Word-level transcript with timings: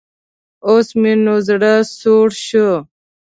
اوس 0.67 0.87
مې 1.01 1.13
نو 1.23 1.35
زړۀ 1.47 1.73
سوړ 1.99 2.27
شو. 2.45 2.69